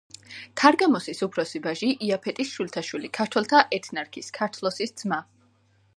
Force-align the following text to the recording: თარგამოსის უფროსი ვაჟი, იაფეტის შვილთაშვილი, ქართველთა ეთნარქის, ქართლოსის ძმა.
თარგამოსის 0.61 1.19
უფროსი 1.27 1.61
ვაჟი, 1.67 1.89
იაფეტის 2.07 2.55
შვილთაშვილი, 2.55 3.11
ქართველთა 3.19 3.61
ეთნარქის, 3.79 4.33
ქართლოსის 4.39 4.97
ძმა. 5.03 5.25